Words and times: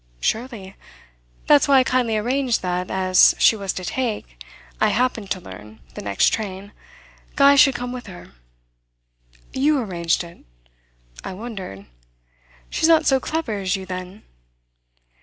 "Surely. 0.19 0.75
That's 1.45 1.67
why 1.67 1.77
I 1.77 1.83
kindly 1.83 2.17
arranged 2.17 2.63
that, 2.63 2.89
as 2.89 3.35
she 3.37 3.55
was 3.55 3.71
to 3.73 3.85
take, 3.85 4.43
I 4.81 4.87
happened 4.87 5.29
to 5.29 5.39
learn, 5.39 5.79
the 5.93 6.01
next 6.01 6.29
train, 6.33 6.71
Guy 7.35 7.55
should 7.55 7.75
come 7.75 7.91
with 7.91 8.07
her." 8.07 8.31
"You 9.53 9.77
arranged 9.79 10.23
it?" 10.23 10.39
I 11.23 11.33
wondered. 11.33 11.85
"She's 12.71 12.89
not 12.89 13.05
so 13.05 13.19
clever 13.19 13.59
as 13.59 13.75
you 13.75 13.85
then." 13.85 14.23